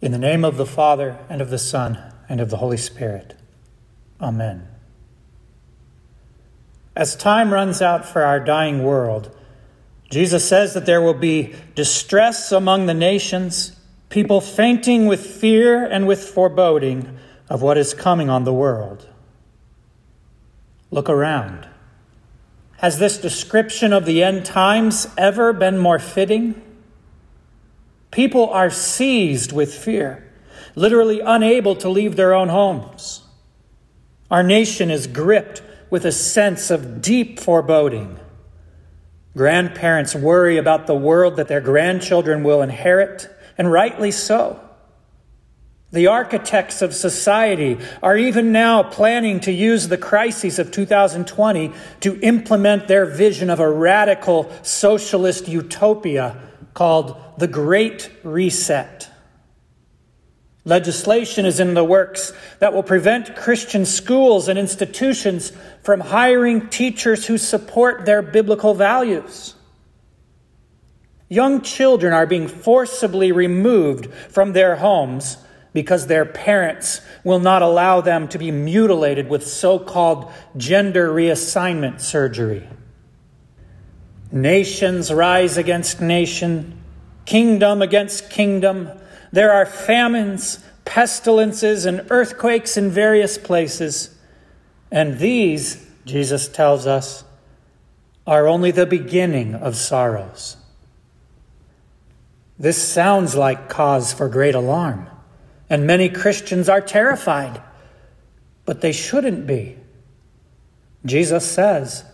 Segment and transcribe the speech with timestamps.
[0.00, 1.98] In the name of the Father, and of the Son,
[2.28, 3.34] and of the Holy Spirit.
[4.20, 4.68] Amen.
[6.94, 9.36] As time runs out for our dying world,
[10.08, 13.76] Jesus says that there will be distress among the nations,
[14.08, 17.18] people fainting with fear and with foreboding
[17.48, 19.08] of what is coming on the world.
[20.92, 21.68] Look around.
[22.78, 26.62] Has this description of the end times ever been more fitting?
[28.10, 30.30] People are seized with fear,
[30.74, 33.22] literally unable to leave their own homes.
[34.30, 38.18] Our nation is gripped with a sense of deep foreboding.
[39.36, 44.60] Grandparents worry about the world that their grandchildren will inherit, and rightly so.
[45.90, 52.20] The architects of society are even now planning to use the crises of 2020 to
[52.20, 56.47] implement their vision of a radical socialist utopia
[56.78, 59.10] called the Great Reset.
[60.64, 65.50] Legislation is in the works that will prevent Christian schools and institutions
[65.82, 69.56] from hiring teachers who support their biblical values.
[71.28, 75.36] Young children are being forcibly removed from their homes
[75.72, 82.00] because their parents will not allow them to be mutilated with so called gender reassignment
[82.00, 82.68] surgery.
[84.30, 86.82] Nations rise against nation,
[87.24, 88.90] kingdom against kingdom.
[89.32, 94.14] There are famines, pestilences, and earthquakes in various places.
[94.90, 97.24] And these, Jesus tells us,
[98.26, 100.56] are only the beginning of sorrows.
[102.58, 105.08] This sounds like cause for great alarm,
[105.70, 107.62] and many Christians are terrified,
[108.66, 109.76] but they shouldn't be.
[111.06, 112.04] Jesus says,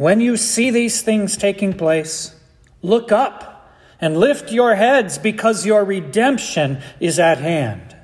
[0.00, 2.34] when you see these things taking place,
[2.80, 3.70] look up
[4.00, 7.94] and lift your heads because your redemption is at hand.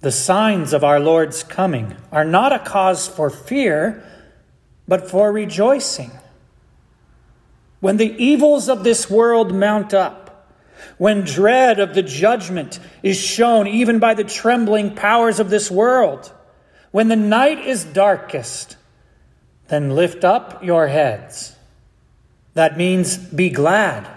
[0.00, 4.08] The signs of our Lord's coming are not a cause for fear,
[4.86, 6.12] but for rejoicing.
[7.80, 10.54] When the evils of this world mount up,
[10.98, 16.32] when dread of the judgment is shown even by the trembling powers of this world,
[16.92, 18.76] when the night is darkest,
[19.68, 21.56] then lift up your heads.
[22.54, 24.08] That means be glad,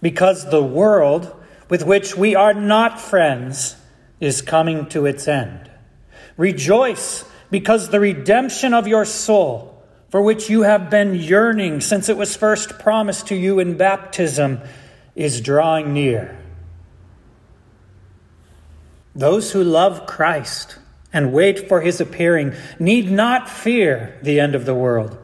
[0.00, 1.34] because the world
[1.68, 3.76] with which we are not friends
[4.20, 5.70] is coming to its end.
[6.36, 12.16] Rejoice, because the redemption of your soul, for which you have been yearning since it
[12.16, 14.60] was first promised to you in baptism,
[15.14, 16.38] is drawing near.
[19.14, 20.78] Those who love Christ
[21.12, 25.18] and wait for his appearing need not fear the end of the world,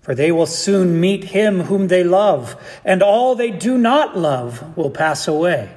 [0.00, 4.76] for they will soon meet him whom they love, and all they do not love
[4.76, 5.70] will pass away.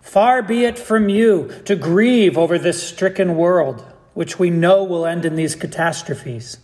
[0.00, 3.84] Far be it from you to grieve over this stricken world,
[4.14, 6.58] which we know will end in these catastrophes.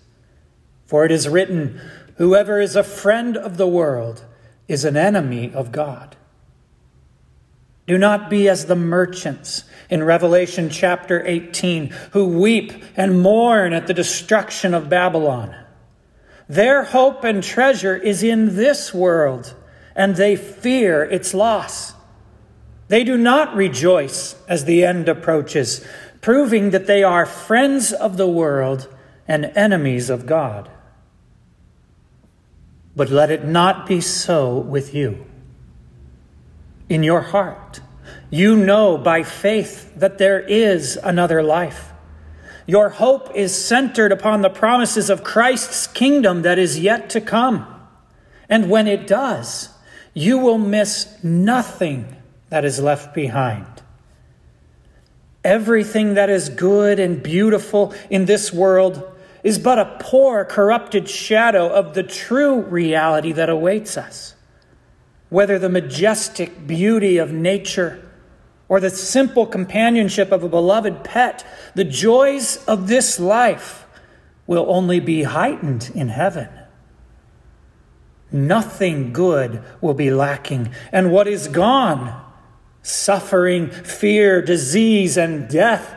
[0.86, 1.80] For it is written,
[2.16, 4.24] Whoever is a friend of the world
[4.66, 6.15] is an enemy of God.
[7.86, 13.86] Do not be as the merchants in Revelation chapter 18 who weep and mourn at
[13.86, 15.54] the destruction of Babylon.
[16.48, 19.54] Their hope and treasure is in this world,
[19.94, 21.94] and they fear its loss.
[22.88, 25.84] They do not rejoice as the end approaches,
[26.20, 28.88] proving that they are friends of the world
[29.26, 30.70] and enemies of God.
[32.94, 35.26] But let it not be so with you.
[36.88, 37.80] In your heart,
[38.30, 41.92] you know by faith that there is another life.
[42.66, 47.66] Your hope is centered upon the promises of Christ's kingdom that is yet to come.
[48.48, 49.70] And when it does,
[50.14, 52.16] you will miss nothing
[52.48, 53.66] that is left behind.
[55.44, 59.12] Everything that is good and beautiful in this world
[59.44, 64.34] is but a poor, corrupted shadow of the true reality that awaits us.
[65.28, 68.02] Whether the majestic beauty of nature,
[68.68, 71.44] or the simple companionship of a beloved pet,
[71.74, 73.86] the joys of this life
[74.46, 76.48] will only be heightened in heaven.
[78.32, 82.22] Nothing good will be lacking, and what is gone,
[82.82, 85.94] suffering, fear, disease, and death,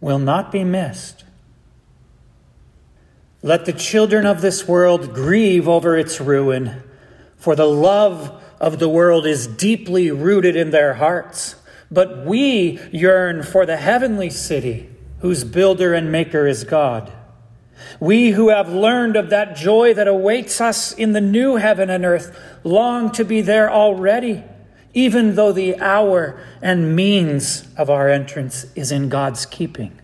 [0.00, 1.24] will not be missed.
[3.42, 6.82] Let the children of this world grieve over its ruin,
[7.46, 11.54] for the love of the world is deeply rooted in their hearts.
[11.92, 14.90] But we yearn for the heavenly city,
[15.20, 17.12] whose builder and maker is God.
[18.00, 22.04] We who have learned of that joy that awaits us in the new heaven and
[22.04, 24.42] earth long to be there already,
[24.92, 30.00] even though the hour and means of our entrance is in God's keeping.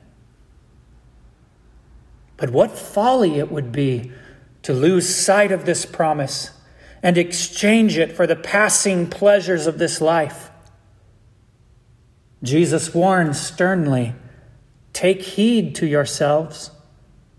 [2.36, 4.12] But what folly it would be
[4.62, 6.52] to lose sight of this promise
[7.02, 10.50] and exchange it for the passing pleasures of this life.
[12.42, 14.14] Jesus warns sternly
[14.92, 16.70] Take heed to yourselves,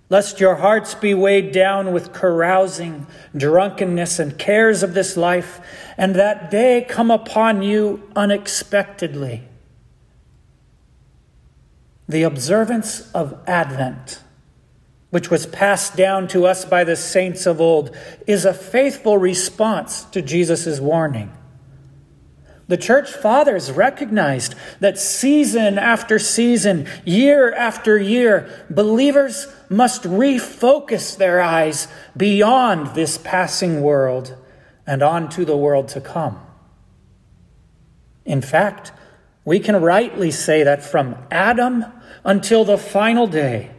[0.10, 3.06] lest your hearts be weighed down with carousing,
[3.38, 5.62] drunkenness, and cares of this life,
[5.98, 9.44] and that day come upon you unexpectedly.
[12.10, 14.24] The observance of Advent
[15.14, 17.96] which was passed down to us by the saints of old,
[18.26, 21.32] is a faithful response to Jesus' warning.
[22.68, 31.40] The church fathers recognized that season after season, year after year, believers must refocus their
[31.40, 31.88] eyes
[32.18, 34.36] beyond this passing world
[34.88, 36.42] and onto the world to come.
[38.26, 38.92] In fact,
[39.46, 41.86] we can rightly say that from Adam
[42.26, 43.70] until the final day,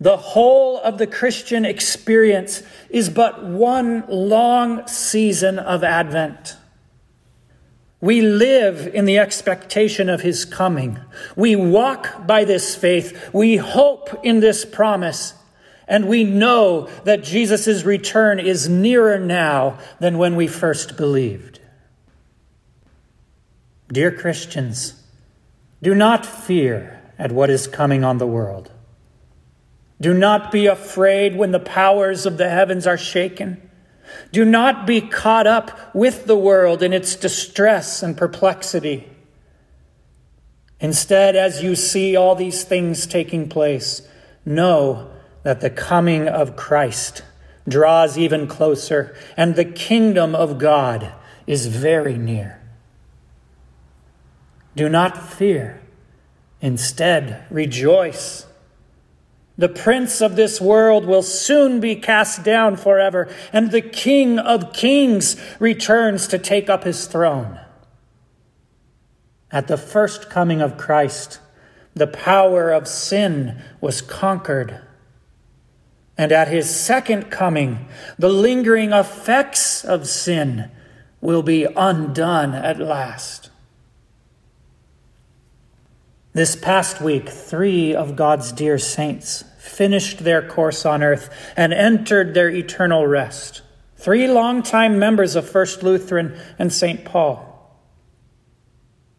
[0.00, 6.56] the whole of the Christian experience is but one long season of Advent.
[8.00, 11.00] We live in the expectation of his coming.
[11.34, 13.30] We walk by this faith.
[13.32, 15.32] We hope in this promise.
[15.88, 21.60] And we know that Jesus' return is nearer now than when we first believed.
[23.88, 25.02] Dear Christians,
[25.82, 28.70] do not fear at what is coming on the world.
[30.00, 33.62] Do not be afraid when the powers of the heavens are shaken.
[34.32, 39.08] Do not be caught up with the world in its distress and perplexity.
[40.80, 44.06] Instead, as you see all these things taking place,
[44.44, 45.10] know
[45.42, 47.22] that the coming of Christ
[47.68, 51.12] draws even closer, and the kingdom of God
[51.46, 52.60] is very near.
[54.76, 55.80] Do not fear.
[56.60, 58.46] Instead, rejoice
[59.58, 64.72] the prince of this world will soon be cast down forever, and the king of
[64.72, 67.58] kings returns to take up his throne.
[69.50, 71.40] At the first coming of Christ,
[71.94, 74.82] the power of sin was conquered.
[76.18, 77.88] And at his second coming,
[78.18, 80.70] the lingering effects of sin
[81.22, 83.50] will be undone at last.
[86.36, 92.34] This past week, three of God's dear saints finished their course on earth and entered
[92.34, 93.62] their eternal rest.
[93.96, 97.06] Three longtime members of First Lutheran and St.
[97.06, 97.74] Paul.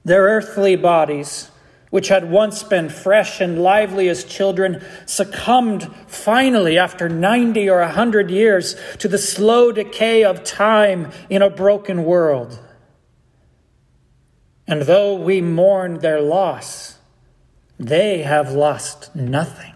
[0.06, 1.50] Their earthly bodies,
[1.90, 8.30] which had once been fresh and lively as children, succumbed finally after 90 or 100
[8.30, 12.60] years to the slow decay of time in a broken world.
[14.68, 16.97] And though we mourn their loss,
[17.80, 19.74] they have lost nothing.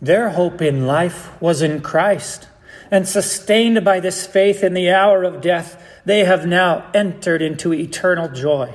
[0.00, 2.48] Their hope in life was in Christ,
[2.90, 7.72] and sustained by this faith in the hour of death, they have now entered into
[7.72, 8.74] eternal joy.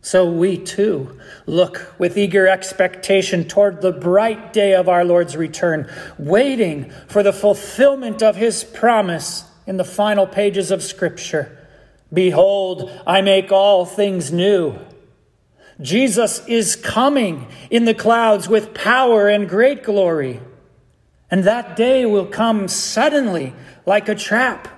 [0.00, 5.90] So we too look with eager expectation toward the bright day of our Lord's return,
[6.16, 11.58] waiting for the fulfillment of his promise in the final pages of Scripture.
[12.12, 14.78] Behold, I make all things new.
[15.80, 20.40] Jesus is coming in the clouds with power and great glory.
[21.30, 23.52] And that day will come suddenly
[23.84, 24.68] like a trap.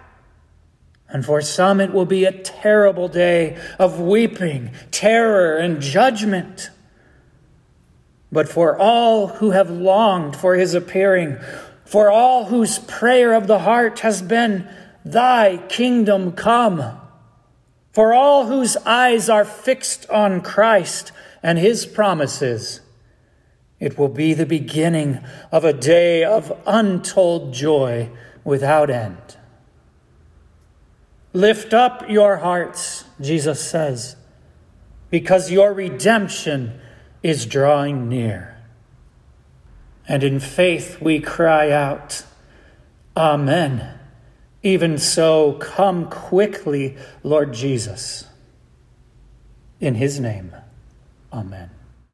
[1.09, 6.71] And for some, it will be a terrible day of weeping, terror, and judgment.
[8.31, 11.39] But for all who have longed for his appearing,
[11.85, 14.69] for all whose prayer of the heart has been,
[15.05, 17.01] Thy kingdom come
[17.93, 22.81] for all whose eyes are fixed on Christ and his promises,
[23.81, 25.21] it will be the beginning
[25.53, 28.11] of a day of untold joy
[28.45, 29.37] without end.
[31.33, 34.17] Lift up your hearts, Jesus says,
[35.11, 36.81] because your redemption
[37.23, 38.57] is drawing near.
[40.07, 42.25] And in faith we cry out,
[43.17, 43.98] Amen.
[44.63, 48.25] Even so, come quickly, Lord Jesus.
[49.81, 50.55] In his name,
[51.33, 51.71] amen.